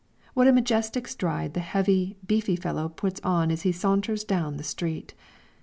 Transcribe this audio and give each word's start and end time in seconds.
What 0.33 0.47
a 0.47 0.51
majestic 0.51 1.07
stride 1.07 1.53
the 1.53 1.59
heavy, 1.59 2.17
beefy 2.25 2.55
fellow 2.55 2.89
puts 2.89 3.21
on 3.23 3.51
as 3.51 3.61
he 3.61 3.71
saunters 3.71 4.23
down 4.23 4.57
the 4.57 4.63
street! 4.63 5.13